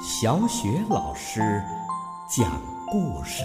[0.00, 1.40] 小雪老师
[2.30, 3.42] 讲故事，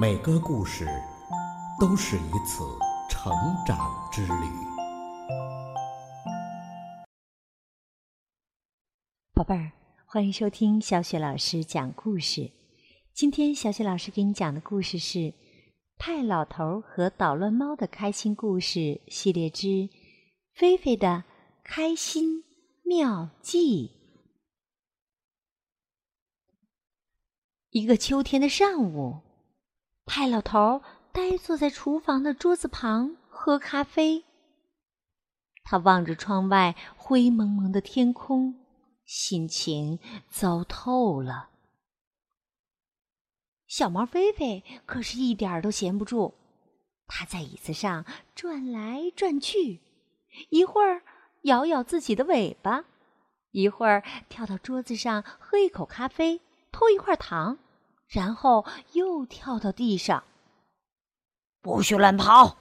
[0.00, 0.84] 每个故事
[1.78, 2.64] 都是一次
[3.08, 3.32] 成
[3.64, 3.78] 长
[4.10, 4.32] 之旅。
[9.32, 9.70] 宝贝儿，
[10.04, 12.50] 欢迎收听小雪老师讲故事。
[13.14, 15.18] 今天小雪老师给你讲的故事是
[15.98, 19.68] 《派老头和捣乱猫的开心故事》系列之
[20.52, 21.22] 《菲菲的
[21.62, 22.42] 开心
[22.82, 23.92] 妙计》。
[27.70, 29.20] 一个秋天的上午，
[30.04, 34.24] 派老头呆坐在厨房的桌子旁喝咖啡。
[35.62, 38.56] 他望着窗外灰蒙蒙的天空，
[39.04, 41.50] 心情糟透了。
[43.68, 46.34] 小猫菲菲可是一点儿都闲不住，
[47.06, 49.80] 它在椅子上转来转去，
[50.48, 51.02] 一会儿
[51.42, 52.84] 摇摇自己的尾巴，
[53.52, 56.40] 一会儿跳到桌子上喝一口咖啡。
[56.72, 57.58] 偷一块糖，
[58.08, 60.24] 然后又跳到地上。
[61.60, 62.56] 不许乱跑！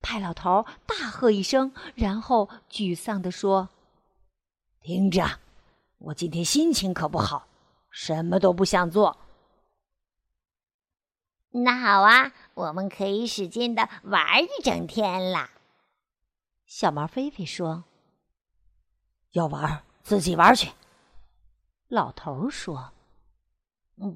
[0.00, 3.68] 派老头大喝一声，然后沮丧地说
[4.82, 5.38] ：“听着，
[5.98, 7.46] 我今天心情可不好，
[7.88, 9.16] 什么都不想做。”
[11.54, 15.50] 那好啊，我们可以使劲的玩一整天啦。
[16.66, 17.84] 小毛菲菲说
[19.32, 20.72] ：“要玩自己玩去。”
[21.92, 22.94] 老头说：“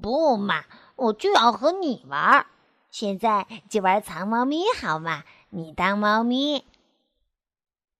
[0.01, 2.47] 不嘛，我就要和你玩。
[2.89, 5.23] 现在就玩藏猫咪好吗？
[5.51, 6.65] 你当猫咪。”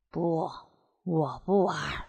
[0.10, 0.50] 不，
[1.04, 2.08] 我不玩。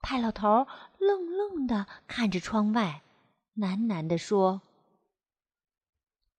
[0.00, 0.66] 派老头
[0.98, 3.02] 愣愣的看着窗外，
[3.56, 4.62] 喃喃地说：“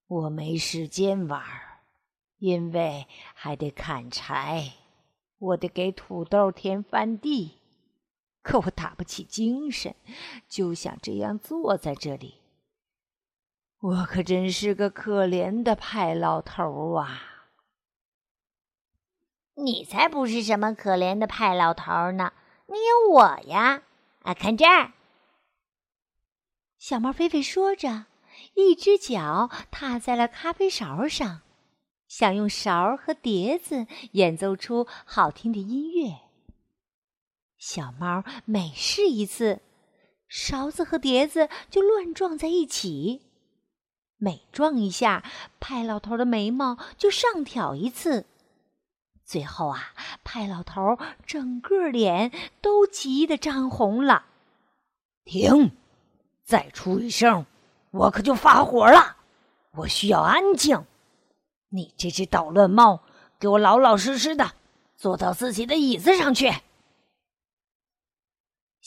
[0.05, 1.41] 我没时间玩，
[2.39, 4.73] 因为还得砍柴，
[5.37, 7.57] 我得给土豆添翻地。”
[8.41, 9.95] 可我打不起精神，
[10.47, 12.39] 就想这样坐在这里。
[13.79, 17.49] 我可真是个可怜的派老头啊！
[19.55, 22.33] 你才不是什么可怜的派老头呢，
[22.67, 23.83] 你有我呀！
[24.23, 24.93] 啊，看这儿！
[26.77, 28.05] 小猫菲菲说着，
[28.55, 31.41] 一只脚踏在了咖啡勺上，
[32.07, 36.30] 想用勺和碟子演奏出好听的音乐。
[37.61, 39.61] 小猫每试一次，
[40.27, 43.21] 勺子和碟子就乱撞在一起；
[44.17, 45.23] 每撞一下，
[45.59, 48.25] 派老头的眉毛就上挑一次。
[49.23, 54.25] 最后啊，派老头整个脸都急得涨红了。
[55.23, 55.69] 停！
[56.43, 57.45] 再出一声，
[57.91, 59.17] 我可就发火了。
[59.73, 60.83] 我需要安静。
[61.69, 63.03] 你这只捣乱猫，
[63.39, 64.53] 给我老老实实的
[64.97, 66.51] 坐到自己的椅子上去。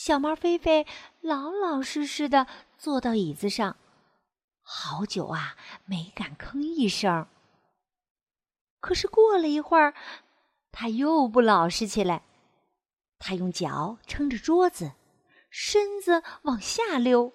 [0.07, 0.87] 小猫菲菲
[1.23, 3.79] 老老实实的坐到椅子上，
[4.61, 5.57] 好久啊，
[5.87, 7.27] 没敢吭一声。
[8.81, 9.95] 可是过了一会儿，
[10.71, 12.23] 它又不老实起来。
[13.19, 14.93] 它用脚撑着桌子，
[15.49, 17.33] 身子往下溜，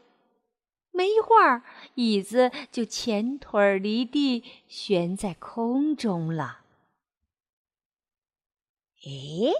[0.91, 1.63] 没一会儿，
[1.95, 6.59] 椅子就前腿离地，悬在空中了。
[9.05, 9.53] 诶？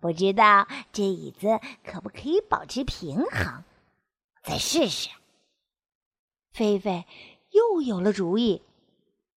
[0.00, 3.64] 不知道这椅子可不可以保持平衡？
[4.44, 5.10] 再试试。
[6.52, 7.04] 菲菲
[7.50, 8.62] 又有了主意，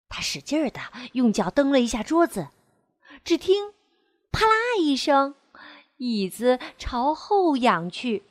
[0.08, 0.80] 他使劲儿的
[1.14, 2.50] 用脚蹬了一下桌子，
[3.24, 3.74] 只听
[4.32, 5.36] “啪啦”一声，
[5.98, 8.24] 椅子朝后仰去，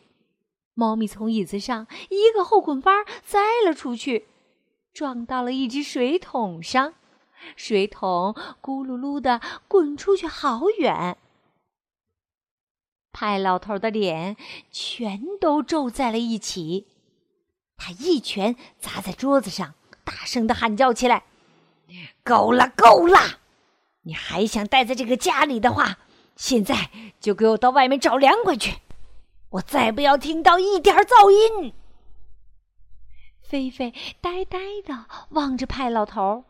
[0.75, 4.29] 猫咪从椅子上一个后滚翻栽了出去，
[4.93, 6.95] 撞到了一只水桶上，
[7.57, 11.17] 水桶咕噜噜的滚出去好远。
[13.13, 14.37] 派老头的脸
[14.71, 16.87] 全都皱在了一起，
[17.77, 21.25] 他一拳砸在桌子上，大声的喊叫起来
[22.23, 23.41] ：“够了，够了！
[24.03, 25.99] 你还想待在这个家里的话，
[26.37, 26.91] 现在
[27.21, 28.79] 就给我到外面找凉快去！
[29.51, 31.75] 我再不要听到一点噪音。”
[33.43, 36.45] 菲菲呆呆的望着派老头。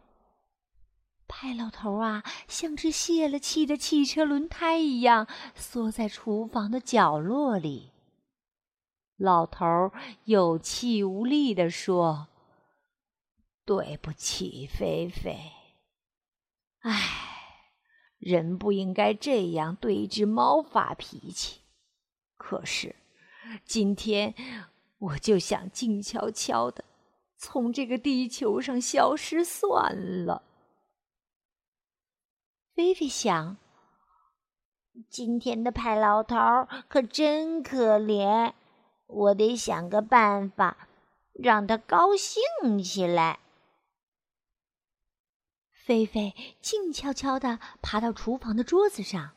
[1.33, 7.93] 派老头啊，像只泄了气的汽车轮胎一样，缩在厨房的角落里。
[9.17, 9.93] 老头
[10.25, 12.27] 有气无力地说
[13.65, 15.39] ：“对不起，菲菲。
[16.81, 16.93] 唉，
[18.19, 21.61] 人不应该这样对一只猫发脾气。
[22.37, 22.97] 可是，
[23.65, 24.35] 今天
[24.99, 26.85] 我就想静悄悄的
[27.37, 30.43] 从这个地球上消失算了。”
[32.81, 33.59] 菲菲想
[35.11, 36.35] ：“今天的派老头
[36.89, 38.55] 可真可怜，
[39.07, 40.89] 我得想个办法
[41.35, 43.41] 让他高兴起来。
[45.85, 49.33] 菲菲静悄悄地爬到厨房的桌子上，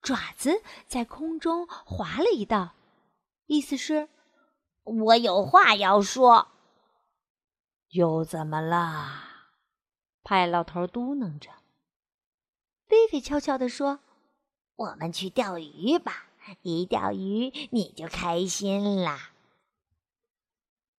[0.00, 2.74] 爪子在空中划了一道，
[3.46, 4.08] 意思是
[4.84, 6.46] ：“我有话要说。”
[7.90, 9.24] 又怎么了？
[10.22, 11.50] 派老头嘟囔着。
[12.92, 14.00] 菲菲悄悄地说。
[14.76, 16.26] 我们去钓鱼吧！
[16.60, 19.32] 一钓鱼你就开心啦。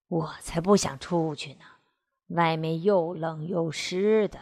[0.08, 1.66] 我才不想出去呢，
[2.30, 4.40] 外面又冷又湿的。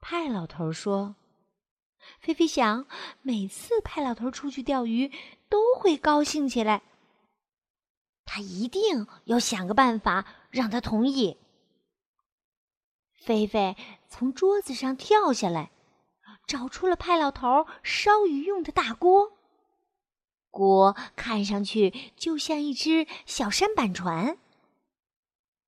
[0.00, 1.16] 派老头说
[2.20, 2.86] ：“菲菲想，
[3.22, 5.10] 每次派老头出去钓鱼，
[5.48, 6.82] 都会高兴起来。
[8.24, 11.38] 他一定要想个办法让他同意。”
[13.18, 13.76] 菲菲
[14.08, 15.72] 从桌子上跳下来。
[16.50, 19.34] 找出了派老头烧鱼用的大锅，
[20.50, 24.36] 锅看上去就像一只小舢板船。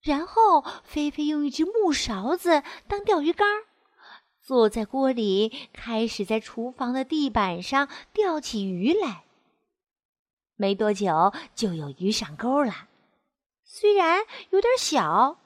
[0.01, 3.47] 然后，菲菲用一只木勺子当钓鱼竿，
[4.41, 9.23] 坐在锅里，开始在厨房的地板上钓起鱼来。
[10.57, 12.89] 没多久，就有鱼上钩了，
[13.63, 15.39] 虽然有点小，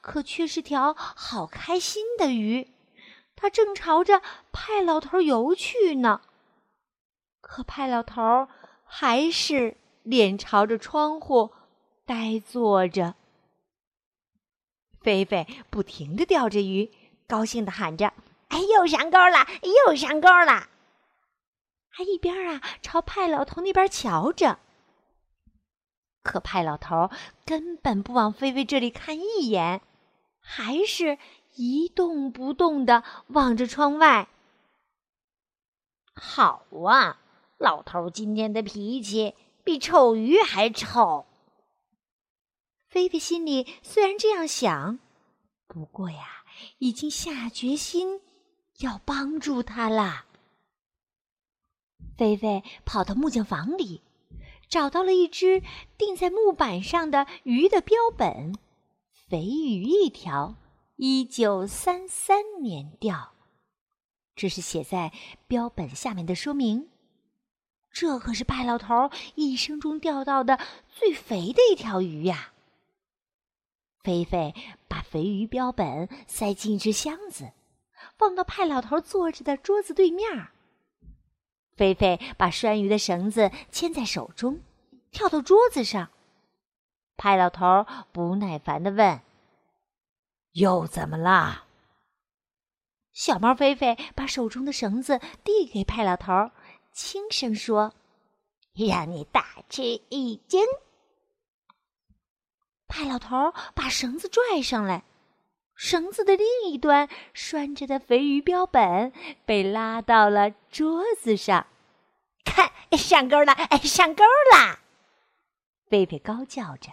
[0.00, 2.73] 可却是条好开心的鱼。
[3.44, 6.22] 他正朝着派老头游去呢，
[7.42, 8.48] 可派老头
[8.84, 11.52] 还是脸朝着窗户
[12.06, 13.16] 呆坐着。
[15.02, 16.90] 菲菲不停的钓着鱼，
[17.26, 18.14] 高兴的喊着
[18.48, 19.46] ：“哎，又上钩了，
[19.86, 20.70] 又上钩了！”
[21.92, 24.58] 还一边啊朝派老头那边瞧着。
[26.22, 27.10] 可派老头
[27.44, 29.82] 根本不往菲菲这里看一眼，
[30.40, 31.18] 还是。
[31.54, 34.28] 一动不动的望着窗外。
[36.14, 37.20] 好啊，
[37.58, 39.34] 老头今天的脾气
[39.64, 41.26] 比臭鱼还臭。
[42.88, 44.98] 菲菲心里虽然这样想，
[45.66, 46.44] 不过呀，
[46.78, 48.20] 已经下决心
[48.78, 50.26] 要帮助他了。
[52.16, 54.00] 菲菲跑到木匠房里，
[54.68, 55.62] 找到了一只
[55.98, 58.56] 钉在木板上的鱼的标本，
[59.28, 60.54] 肥鱼一条。
[60.96, 63.32] 一九三三年钓，
[64.36, 65.12] 这是写在
[65.48, 66.88] 标本下面的说明。
[67.90, 72.52] 这可是派老头一生中钓到的最肥的一条鱼呀！
[74.04, 74.54] 菲菲
[74.86, 77.50] 把肥鱼标本塞进一只箱子，
[78.16, 80.46] 放到派老头坐着的桌子对面。
[81.76, 84.60] 菲菲把拴鱼的绳子牵在手中，
[85.10, 86.10] 跳到桌子上。
[87.16, 89.20] 派老头不耐烦地问。
[90.54, 91.64] 又怎么啦？
[93.12, 96.50] 小猫菲菲把手中的绳子递给派老头，
[96.92, 97.92] 轻声说
[98.74, 100.64] ：“让你大吃一惊。”
[102.88, 105.04] 派老头把绳子拽上来，
[105.76, 109.12] 绳子的另一端拴着的肥鱼标本
[109.44, 111.66] 被拉到了桌子上。
[112.44, 113.52] 看，上钩了！
[113.52, 114.22] 哎，上钩
[114.52, 114.78] 了！
[115.88, 116.90] 菲菲高叫着。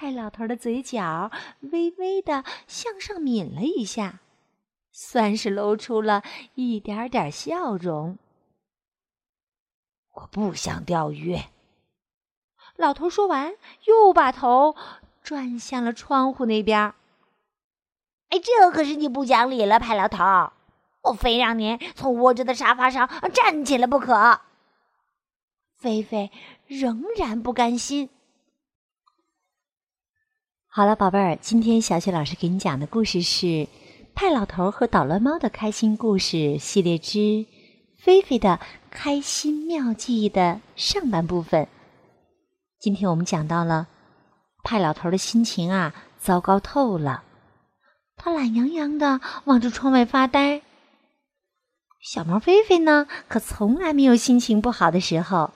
[0.00, 1.32] 派老头的嘴角
[1.72, 4.20] 微微的向上抿了一下，
[4.92, 6.22] 算是露出了
[6.54, 8.16] 一点点笑容。
[10.14, 11.36] 我不想钓鱼。
[12.76, 14.76] 老头说完，又把头
[15.20, 16.94] 转向了窗户那边。
[18.28, 20.52] 哎，这可是你不讲理了，派老头！
[21.02, 24.42] 我非让您从窝着的沙发上站起来不可。
[25.76, 26.30] 菲菲
[26.68, 28.10] 仍然不甘心。
[30.78, 33.46] 好了，宝贝儿，今天小雪老师给你讲的故事是
[34.14, 37.44] 《派老头和捣乱猫的开心故事系列之
[38.00, 41.66] 菲菲的开心妙计》的上半部分。
[42.78, 43.88] 今天我们讲到了
[44.62, 47.24] 派老头的心情啊，糟糕透了。
[48.16, 50.62] 他懒洋洋的望着窗外发呆。
[52.00, 55.50] 小猫菲菲呢，可从来没有心情不好的时候。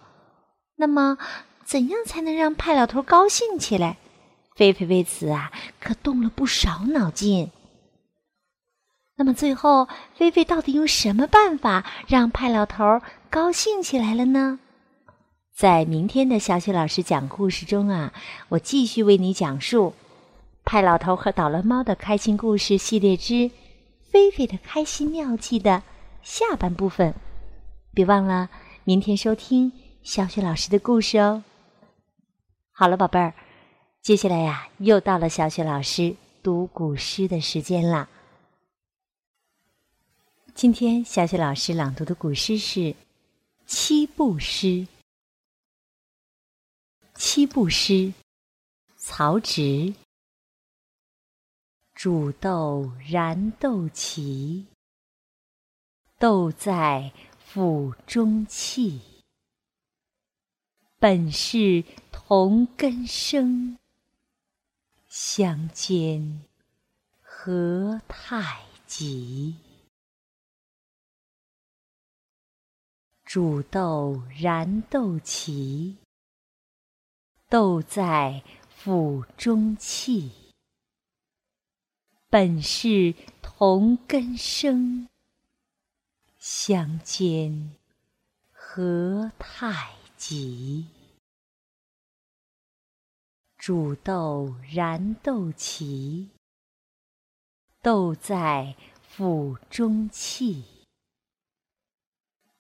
[0.75, 1.17] 那么，
[1.65, 3.99] 怎样才能让派老头高兴起来？
[4.55, 7.51] 菲菲为此啊，可动了不少脑筋。
[9.17, 14.59] 那么最后，菲菲到底用什么办法让派老头高兴起来了呢？
[15.55, 18.13] 在明天的小雪老师讲故事中啊，
[18.49, 19.91] 我继续为你讲述
[20.65, 23.51] 《派老头和捣乱猫的开心故事系列之
[24.11, 25.83] 菲菲的开心妙计》的
[26.23, 27.15] 下半部分。
[27.95, 28.49] 别忘了
[28.85, 29.71] 明天收听
[30.03, 31.45] 小雪老师的故事哦。
[32.73, 33.35] 好了，宝贝儿。
[34.03, 38.09] 接下来呀，又到了小雪老师读古诗的时间了。
[40.57, 42.81] 今天小雪老师朗读的古诗是
[43.65, 44.67] 《七步诗》。
[47.15, 47.93] 《七步诗》，
[48.97, 49.95] 曹植。
[51.95, 54.65] 煮豆燃豆萁，
[56.19, 59.01] 豆在釜中泣。
[60.99, 63.79] 本是同根生，
[65.15, 66.43] 相煎
[67.21, 69.55] 何太急。
[73.23, 75.97] 煮豆燃豆萁，
[77.51, 80.33] 豆在釜中泣。
[82.31, 85.11] 本是同根生，
[86.39, 87.77] 相煎
[88.51, 90.87] 何太急。
[93.63, 96.27] 煮豆燃豆萁，
[97.81, 100.65] 豆在釜中泣。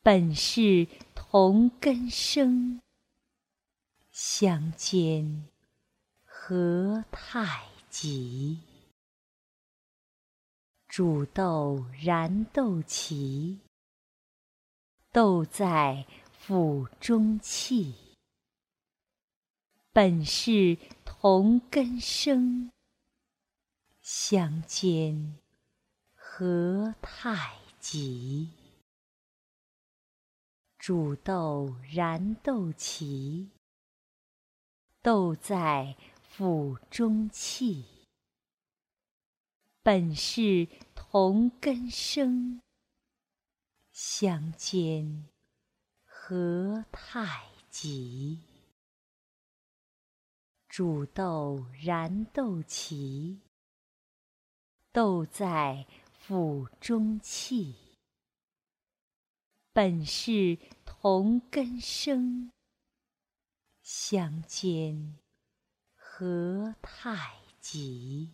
[0.00, 2.80] 本是同根生，
[4.12, 5.48] 相煎
[6.24, 8.60] 何太急。
[10.86, 13.58] 煮豆燃豆萁，
[15.10, 16.06] 豆在
[16.38, 17.92] 釜中泣。
[19.94, 22.72] 本是同根生，
[24.00, 25.36] 相煎
[26.14, 28.48] 何太急。
[30.78, 33.50] 煮豆燃豆萁，
[35.02, 37.84] 豆在釜中泣。
[39.82, 42.62] 本是同根生，
[43.92, 45.28] 相煎
[46.06, 48.51] 何太急。
[50.72, 53.36] 煮豆燃豆萁，
[54.90, 57.76] 豆在釜中泣。
[59.74, 62.50] 本是同根生，
[63.82, 65.18] 相煎
[65.94, 68.30] 何太急。